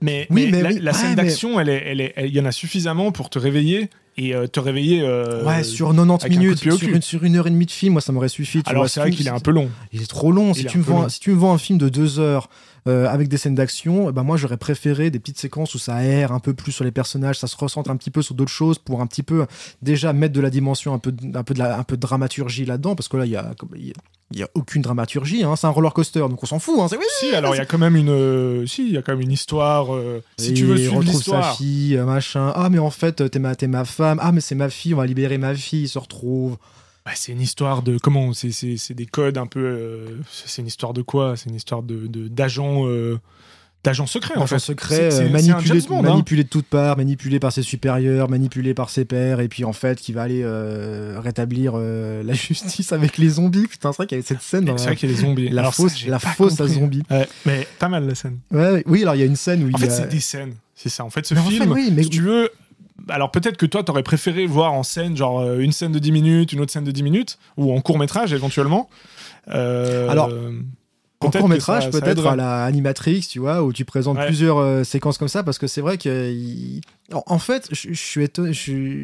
[0.00, 2.12] Mais, Oui, mais mais la, oui, la scène ouais, mais- d'action, elle est, elle est,
[2.16, 5.02] elle- il y en a suffisamment pour te réveiller et euh, te réveiller.
[5.02, 7.50] euh, ouais, sur 90 avec un coup de minutes, sur une, sur une heure et
[7.50, 8.62] demie de film, moi ça m'aurait suffi.
[8.62, 9.70] tu Alors c'est vrai qu'il est un peu long.
[9.92, 10.54] Il est trop long.
[10.54, 11.08] Si Il tu, me vends, long.
[11.08, 12.48] si tu me vends un film de deux heures
[12.88, 15.94] euh, avec des scènes d'action, eh ben moi j'aurais préféré des petites séquences où ça
[15.96, 18.50] aère un peu plus sur les personnages, ça se recentre un petit peu sur d'autres
[18.50, 19.46] choses pour un petit peu
[19.82, 22.00] déjà mettre de la dimension, un peu, de- un peu, de, la, un peu de
[22.00, 23.94] dramaturgie là-dedans, parce que là il y a, il y a-
[24.34, 25.44] il y a aucune dramaturgie.
[25.44, 25.56] Hein.
[25.56, 26.74] C'est un roller coaster, donc on s'en fout.
[26.80, 26.86] Hein.
[26.92, 29.12] Oui, Si, alors il y a quand même une, euh, si, il y a quand
[29.12, 29.94] même une histoire.
[29.94, 31.50] euh, si tu veux suivre l'histoire.
[31.52, 32.50] sa fille, euh, machin.
[32.56, 34.18] Ah, mais en fait, t'es ma, ma femme.
[34.22, 36.56] Ah, mais c'est ma fille, on va libérer ma fille, ils se retrouvent.
[37.04, 39.60] Bah, c'est une histoire de comment C'est c'est- c'est des codes un peu.
[39.60, 41.36] euh, c'est une histoire de quoi?
[41.36, 43.18] C'est une histoire de de- d'agents euh,
[43.82, 44.58] d'agents secrets en Agent fait.
[44.60, 46.02] secret, euh, manipulé, hein.
[46.02, 49.72] manipulé de toutes parts, manipulé par ses supérieurs, manipulé par ses pairs, et puis en
[49.72, 53.66] fait, qui va aller euh, rétablir euh, la justice avec les zombies.
[53.66, 55.16] Putain, c'est vrai qu'il y avait cette scène dans C'est la, vrai qu'il y a
[55.16, 55.48] des zombies.
[55.48, 57.02] la Alors ça, fausse, j'ai la fausse à zombies.
[57.10, 58.38] Ouais, mais pas mal la scène.
[58.52, 59.90] Ouais, oui, alors il y a une scène où il En y fait, a...
[59.90, 60.54] c'est des scènes.
[60.76, 61.04] C'est ça.
[61.04, 62.48] En fait, ce Mais en fait, film, oui, mais- si tu veux.
[63.08, 66.12] Alors peut-être que toi, t'aurais préféré voir en scène, genre euh, une scène de 10
[66.12, 68.88] minutes, une autre scène de 10 minutes, ou en court métrage éventuellement.
[69.48, 70.08] Euh,
[71.22, 74.26] En court métrage, peut-être à la Animatrix, tu vois, où tu présentes Ouais.
[74.26, 76.30] plusieurs euh, séquences comme ça, parce que c'est vrai que.
[76.32, 76.80] il-
[77.12, 78.28] En, en fait, je, suis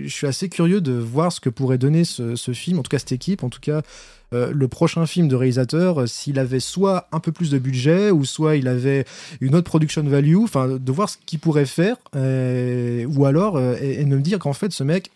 [0.09, 2.99] je, assez curieux de voir ce que pourrait donner ce, ce film, en tout cas
[2.99, 3.83] cette équipe, en tout cas
[4.35, 8.11] euh, le prochain film de réalisateur, euh, s'il avait soit un peu plus de budget,
[8.11, 9.05] ou soit il avait
[9.41, 14.05] une autre production value, enfin, de voir ce qu'il pourrait faire, ou alors, et, et
[14.05, 15.11] de me dire qu'en fait, ce mec.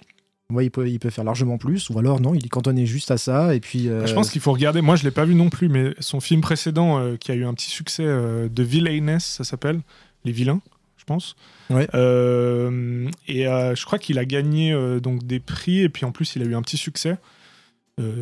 [0.52, 3.10] Ouais, il peut, il peut faire largement plus, ou alors non, il est cantonné juste
[3.10, 3.88] à ça, et puis.
[3.88, 4.80] euh, Je pense qu'il faut regarder.
[4.82, 7.44] Moi, je l'ai pas vu non plus, mais son film précédent, euh, qui a eu
[7.44, 9.80] un petit succès euh, de Villainess, ça s'appelle,
[10.24, 10.60] Les Vilains.
[10.98, 11.34] je pense.
[11.70, 11.88] Ouais.
[11.94, 16.42] Euh, et je crois qu'il a gagné donc des prix et puis en plus il
[16.42, 17.16] a eu un petit succès.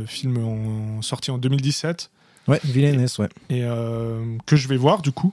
[0.06, 2.10] Film en, sorti en 2017
[2.48, 3.28] Ouais, Villainess, ouais.
[3.48, 3.60] et
[4.46, 5.32] que je vais voir du coup.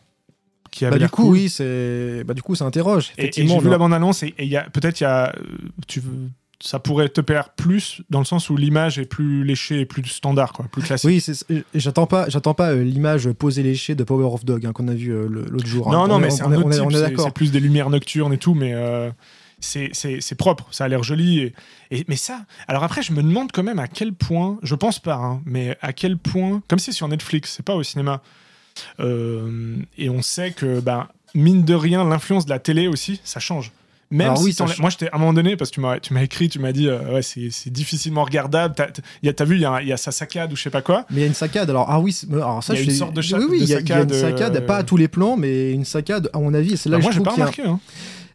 [0.71, 1.31] Qui Bah, du coup, cool.
[1.33, 2.23] oui, c'est.
[2.25, 3.11] Bah, du coup, ça interroge.
[3.17, 3.55] Et- Et, Effectivement.
[3.55, 5.33] j'ai vu la bande-annonce et et il y a peut-être il y a
[5.87, 9.81] tu veux- ça pourrait te plaire plus dans le sens où l'image est plus léchée
[9.81, 11.07] et plus standard quoi, plus classique.
[11.07, 11.23] Oui,
[11.75, 14.93] j'attends pas, j'attends pas euh, l'image posée léchée de Power of Dog hein, qu'on a
[14.95, 15.87] vu euh, l'autre jour.
[15.89, 15.91] hein.
[15.91, 18.37] Non, On non, mais c'est un autre on type, c'est- plus des lumières nocturnes et
[18.39, 19.11] tout, mais euh,
[19.59, 21.39] c'est- propre, ça a l'air joli.
[21.41, 21.53] Et,
[21.91, 24.97] et- mais ça, alors après, je me demande quand même à quel point, je pense
[24.99, 28.21] pas, hein, mais à quel point, comme c'est sur Netflix, c'est pas au cinéma,
[28.99, 33.39] euh, et on sait que, bah, mine de rien, l'influence de la télé aussi, ça
[33.39, 33.71] change.
[34.09, 36.21] Même Alors si oui, ça moi j'étais à un moment donné parce que tu m'as
[36.23, 38.73] écrit tu m'as dit euh, ouais c'est difficilement regardable
[39.33, 41.21] t'as vu il y, y a sa saccade ou je sais pas quoi Mais il
[41.21, 41.69] y a une saccade.
[41.69, 43.75] Alors, ah oui, alors ça, y a une sorte de oui, oui, de il y
[43.75, 45.83] a, il y a une saccade, saccade, euh, pas à tous les plans, mais une
[45.83, 47.79] saccade, à mon avis, c'est là Bah, que moi je trouve pas a- remarqué hein.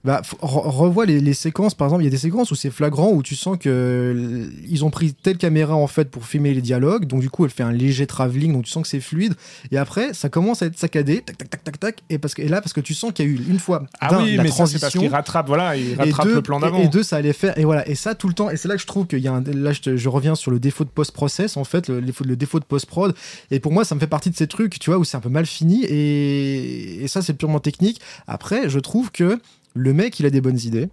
[0.05, 2.71] Bah, re- revois les, les séquences, par exemple, il y a des séquences où c'est
[2.71, 6.61] flagrant, où tu sens que ils ont pris telle caméra en fait pour filmer les
[6.61, 9.35] dialogues, donc du coup elle fait un léger travelling, donc tu sens que c'est fluide,
[9.71, 12.43] et après ça commence à être saccadé, tac tac tac tac tac, et parce que
[12.43, 14.43] et là parce que tu sens qu'il y a eu une fois ah oui la
[14.43, 16.63] mais ça c'est parce transition, qu'il rattrape voilà il et rattrape deux, le plan et-
[16.63, 17.57] d'avant et deux, ça allait faire.
[17.57, 17.89] Et voilà.
[17.89, 18.51] Et ça, tout le temps.
[18.51, 19.43] Et c'est là que je trouve qu'il y a un.
[19.43, 22.35] Là, je, te- je reviens sur le défaut de post-process, en fait, le, défaut- le
[22.37, 23.15] défaut de post-prod.
[23.51, 25.21] Et pour moi, ça me fait partie de ces trucs, tu vois, où c'est un
[25.21, 25.85] peu mal fini.
[25.85, 28.01] Et, et ça, c'est purement technique.
[28.27, 29.39] Après, je trouve que
[29.75, 30.89] le mec, il a des bonnes idées,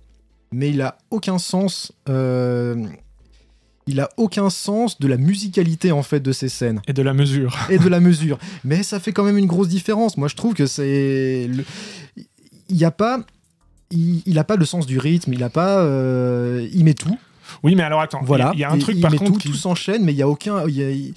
[0.52, 1.92] mais il a aucun sens.
[2.10, 2.76] euh,
[3.88, 7.14] il a aucun sens de la musicalité en fait de ces scènes et de la
[7.14, 8.38] mesure et de la mesure.
[8.64, 10.16] Mais ça fait quand même une grosse différence.
[10.16, 11.48] Moi, je trouve que c'est.
[11.48, 11.66] le-
[12.70, 13.22] Il n'y a pas.
[13.90, 15.80] Il, il a pas le sens du rythme, il a pas.
[15.80, 17.18] euh, il met tout.
[17.64, 18.52] Oui, mais alors attends, Voilà.
[18.54, 19.48] il y a un Et truc il par met contre tout, qui...
[19.50, 20.68] tout s'enchaîne, mais il y a aucun.
[20.68, 21.14] Il y a,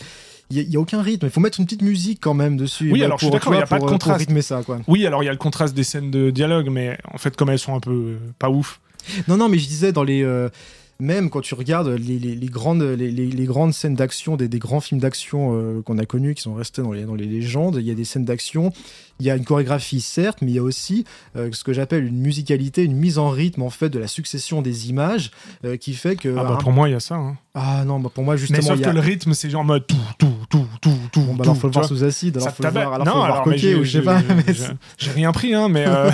[0.60, 1.26] il y a- aucun rythme.
[1.26, 2.90] Il faut mettre une petite musique quand même dessus.
[2.92, 4.18] Oui, bah, alors, je suis d'accord, il y a pas de euh, contraste.
[4.20, 4.80] Rythmer ça, quoi.
[4.88, 7.50] Oui, alors il y a le contraste des scènes de dialogue, mais en fait, comme
[7.50, 8.80] elles sont un peu euh, pas ouf.
[9.28, 10.22] Non, non, mais je disais dans les.
[10.22, 10.48] euh,
[11.00, 14.80] même quand tu regardes les, les- les grandes, les, grandes scènes d'action, des, des grands
[14.80, 17.86] films d'action euh, qu'on a connus, qui sont restés dans les, dans les légendes, il
[17.86, 18.72] y a des scènes d'action,
[19.18, 22.04] il y a une chorégraphie certes, mais il y a aussi euh, ce que j'appelle
[22.06, 25.32] une musicalité, une mise en rythme en fait de la succession des images,
[25.64, 26.28] euh, qui fait que...
[26.38, 27.16] Ah bah un- pour moi, il y a ça.
[27.16, 27.36] hein.
[27.54, 28.62] Ah non, bah, pour moi Mais justement...
[28.62, 28.90] sauf y a...
[28.90, 30.32] que le rythme, c'est genre en mode tout, tout,
[31.12, 31.20] tout.
[31.20, 33.12] Bon, bah alors faut le tu voir sous acide, alors faut le voir, alors non,
[33.12, 34.20] faut le voir coquet, ou je sais pas.
[34.98, 36.10] j'ai- rien pris, hein, mais euh,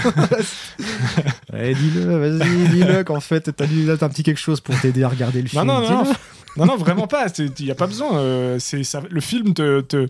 [1.53, 5.39] Ouais, dis-le, vas-y, dis-le qu'en fait, t'as un petit quelque chose pour t'aider à regarder
[5.43, 5.65] le non, film.
[5.67, 6.15] non, non, dis-le.
[6.57, 7.27] non, non, vraiment pas.
[7.39, 8.19] Il y a pas besoin.
[8.19, 9.03] euh, ça.
[9.09, 10.09] Le film te te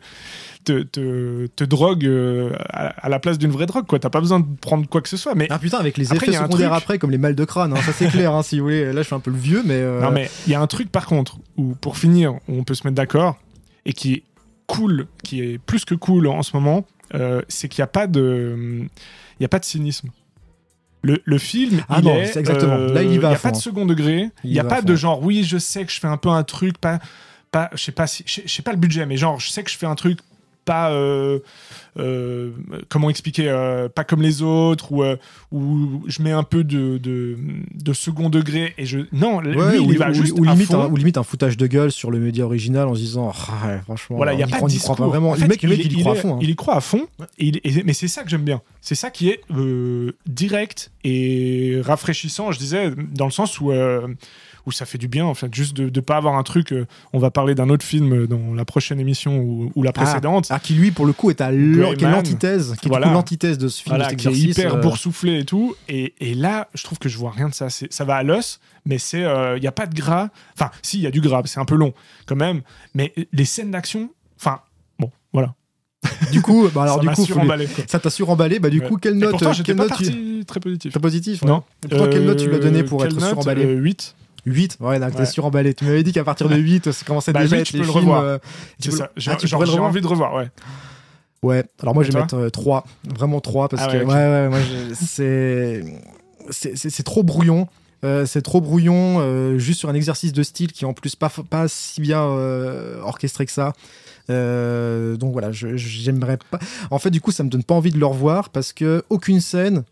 [0.65, 3.99] te, te, te drogue euh, à, à la place d'une vraie drogue, quoi.
[3.99, 5.35] T'as pas besoin de prendre quoi que ce soit.
[5.35, 7.73] Mais Ah putain, avec les Après, effets secondaires truc- après, comme les mal de crâne,
[7.73, 8.93] hein, ça c'est clair, hein, si vous voulez.
[8.93, 9.75] Là, je suis un peu le vieux, mais.
[9.81, 12.75] euh, Non, mais il y a un truc par contre où, pour finir, on peut
[12.75, 13.39] se mettre d'accord
[13.87, 14.23] et qui est
[14.69, 18.07] cool, qui est plus que cool en ce moment, euh, c'est qu'il n'y a pas
[18.07, 18.87] de,
[19.39, 20.11] il y a pas de cynisme.
[21.03, 22.75] Le, le film, Ah il non, est, c'est exactement.
[22.75, 23.61] euh, Là, il y va Il n'y a pas de hein.
[23.61, 24.31] second degré.
[24.45, 25.01] Il Il n'y y a pas de fond.
[25.01, 26.99] genre, oui, je sais que je fais un peu un truc, pas,
[27.51, 29.71] pas, je sais pas si, je sais pas le budget, mais genre, je sais que
[29.71, 30.19] je fais un truc
[30.65, 31.39] pas, euh,
[31.99, 32.51] euh,
[32.89, 35.17] comment expliquer, euh, pas comme les autres, ou, euh,
[35.53, 37.37] où je mets un peu de, de,
[37.75, 40.45] de second degré et je, non, lui, Ouais, il ou, y va ou- juste ou
[40.45, 43.33] limite un, ou limite un foutage de gueule sur le média original en se disant
[43.35, 44.97] Ah, ouais, franchement Voilà, il n'y a y pas y croit discours.
[44.97, 46.35] pas vraiment En le fait, mec, le mec, est- il y croit est- à fond
[46.35, 46.39] hein.
[46.43, 47.07] Il y croit à fond.
[47.39, 48.61] et il- et- mais c'est ça que j'aime bien.
[48.81, 49.41] C'est ça qui est
[50.27, 53.73] direct et rafraîchissant, je disais, dans le sens où,
[54.67, 56.73] où ça fait du bien, en fait, juste de ne pas avoir un truc.
[56.73, 60.49] euh, on va parler d'un autre film dans la prochaine émission ou, ou la précédente.
[60.51, 61.51] Ah, qui lui pour le coup est à
[61.97, 63.07] qui est l'antithèse qui est du Voilà.
[63.09, 65.75] coup l'antithèse de ce film Voilà, qui est hyper euh, boursouflé et tout.
[65.89, 67.69] Et, et là, je trouve que je vois rien de ça.
[67.71, 70.29] Ça va à l'os, mais c'est il n'y a pas de gras.
[70.55, 71.93] Enfin, si, il y a du gras, c'est un peu long
[72.27, 72.63] quand même.
[72.95, 74.61] Mais les scènes d'action, enfin,
[74.99, 75.55] bon, voilà.
[76.31, 78.87] du coup bah alors ça du coup suremballé, ça t'a suremballé bah du Ouais.
[78.89, 80.93] coup quelle note pourtant, quelle note tu- très positif.
[80.93, 81.49] très positif ouais.
[81.49, 81.65] Non.
[81.85, 84.15] Et pourtant, quelle note tu lui as donné pour quelle être suremballé Euh, 8.
[84.47, 85.27] 8 ouais t'es Ouais.
[85.27, 87.73] suremballé tu m'avais dit qu'à partir de 8 ça commençait Bah, déjà à 8, être
[87.73, 88.23] les peux le films revoir.
[88.23, 88.39] euh,
[88.81, 89.31] tu peux- Ah, j'ai
[89.81, 90.49] envie de revoir, ouais.
[91.43, 92.85] Ouais, alors moi je vais mettre 3,
[93.17, 95.85] vraiment 3 parce Ah que ouais, ouais, c'est
[96.51, 97.69] c'est- trop brouillon.
[98.05, 101.17] Euh, c'est trop brouillon, euh, juste sur un exercice de style qui est en plus
[101.17, 103.73] pas, pas si bien euh, orchestré que ça.
[104.31, 106.59] Euh, donc voilà, j'aimerais pas.
[106.91, 109.41] En fait, du coup, ça me donne pas envie de le revoir parce que aucune
[109.41, 109.83] scène,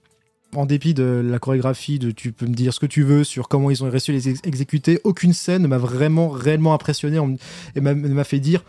[0.54, 3.48] en dépit de la chorégraphie, de tu peux me dire ce que tu veux sur
[3.48, 7.18] comment ils ont réussi à les ex- exécuter, aucune scène ne m'a vraiment réellement impressionné
[7.74, 8.62] et m'a fait dire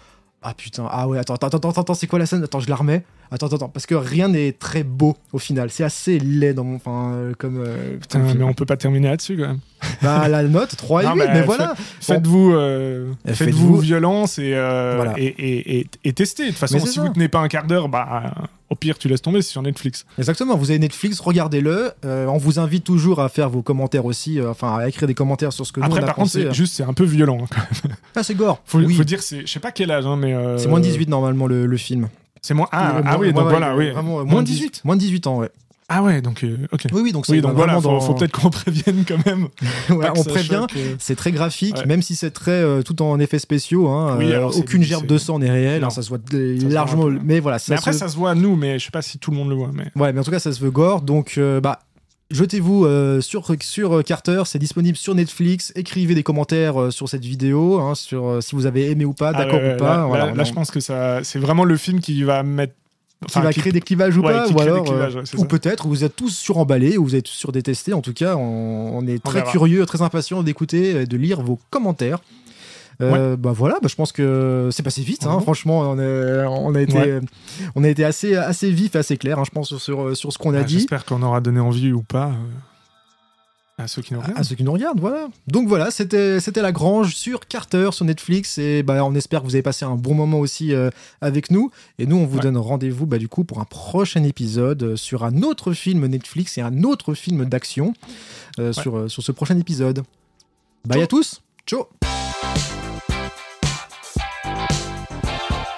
[0.49, 2.41] ah putain, ah ouais, attends, attends, attends, attends, c'est quoi la scène?
[2.43, 3.03] Attends, je la remets.
[3.31, 5.69] Attends, attends, attends, parce que rien n'est très beau au final.
[5.69, 7.62] C'est assez laid dans mon, enfin, euh, comme.
[7.65, 9.60] euh, Putain, comme mais on peut pas terminer là-dessus quand même.
[10.01, 11.73] bah, la note 3 et Non, 8, mais voilà.
[11.99, 15.13] Faites-vous euh, faites-vous faites-vous- violence et, euh, Voilà.
[15.19, 16.45] et, et, et- et testez.
[16.45, 17.01] De toute façon, si ça.
[17.01, 18.33] vous tenez pas un quart d'heure, bah,
[18.69, 20.06] au pire, tu laisses tomber, c'est sur Netflix.
[20.17, 21.91] Exactement, vous avez Netflix, regardez-le.
[22.06, 25.13] Euh, on vous invite toujours à faire vos commentaires aussi, euh, enfin à écrire des
[25.13, 27.06] commentaires sur ce que Après, nous on a par contre, c'est juste, c'est un peu
[27.06, 27.38] violent.
[27.43, 27.95] hein, quand même.
[28.15, 28.62] Ah, c'est gore.
[28.65, 28.93] Faut, oui.
[28.95, 30.34] faut dire, c'est, je sais pas quel âge, hein, mais.
[30.34, 32.10] euh, C'est moins de 18 normalement le, le film.
[32.41, 32.67] C'est moins.
[32.71, 33.91] Ah, Euh, ah oui, donc voilà, oui.
[33.91, 35.49] Vraiment, euh, moins de 18 Moins de 18 ans, ouais.
[35.89, 36.88] Ah ouais, donc, euh, ok.
[36.91, 39.47] Oui, oui, donc c'est Oui, donc voilà, faut, dans- faut peut-être qu'on prévienne quand même.
[39.89, 40.65] Ouais, on prévient.
[40.76, 40.95] euh.
[41.00, 41.86] C'est très graphique, Ouais.
[41.86, 43.88] même si c'est très euh, tout en effets spéciaux.
[43.88, 45.86] Hein, Oui, alors aucune gerbe de sang n'est réelle.
[45.86, 47.06] Hein, ça se voit Ça se voit largement.
[47.23, 49.02] Mais voilà, ça Mais après, se- ça se voit à nous, mais je sais pas
[49.02, 49.71] si tout le monde le voit.
[49.73, 49.86] Mais...
[49.95, 51.02] Ouais, mais en tout cas, ça se veut gore.
[51.04, 51.80] Donc, euh, bah,
[52.32, 54.41] jetez-vous euh, sur, sur Carter.
[54.45, 55.71] C'est disponible sur Netflix.
[55.78, 59.13] Écrivez des commentaires euh, sur cette vidéo, hein, sur euh, si vous avez aimé ou
[59.13, 59.97] pas, Ah d'accord ou pas.
[60.00, 62.43] Là, voilà, là, on- là, je pense que ça, c'est vraiment le film qui va
[62.43, 62.73] mettre.
[63.25, 66.03] Qui va créer des clivages ou ouais, pas, ou alors, euh, ouais, ou peut-être vous
[66.03, 67.93] êtes tous suremballés, ou vous êtes tous surdétestés.
[67.93, 71.60] En tout cas, on, on est très curieux, très impatient d'écouter et de lire vos
[71.71, 72.19] commentaires.
[73.01, 75.25] Euh, Bah voilà, bah je pense que c'est passé vite.
[75.27, 75.36] hein.
[75.36, 75.41] Mhm.
[75.41, 77.19] Franchement, on a, on a été, Ouais.
[77.75, 79.38] on a été assez, assez vif, assez clair.
[79.39, 80.75] hein, je pense sur, sur ce qu'on a Ah, dit.
[80.80, 82.32] J'espère qu'on aura donné envie ou pas euh,
[83.79, 84.39] à ceux qui nous regardent.
[84.39, 85.27] à ceux qui nous regardent, voilà.
[85.47, 89.53] Donc voilà, c'était la Grange sur Carter sur Netflix et bah on espère que vous
[89.55, 90.89] avez passé un bon moment aussi euh,
[91.21, 92.41] avec nous et nous on vous Ouais.
[92.43, 96.57] donne rendez-vous bah du coup pour un prochain épisode euh, sur un autre film Netflix
[96.57, 97.93] et un autre film d'action
[98.59, 100.03] euh, sur sur ce prochain épisode.
[100.85, 101.03] Bye Ciao.
[101.03, 101.41] à tous.
[101.67, 102.76] Ciao.